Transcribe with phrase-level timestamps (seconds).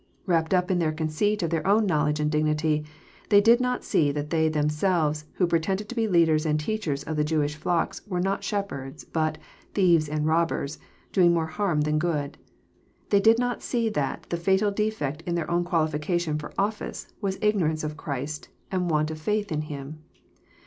[0.25, 2.83] Wrapped up in their conceit of their own knowledge and dignity,
[3.29, 7.03] they did not see that they them selves who pretended to be leaders and teachers
[7.03, 10.79] of the Jewish flocks were not shepherds, but <* thieves and robbers,"
[11.13, 12.39] doing more harm than good.
[13.11, 17.37] They did not see that the fatal defect in their own qualification for office was
[17.37, 19.99] ignoilli5ce~bf Christ and want of foith in Him.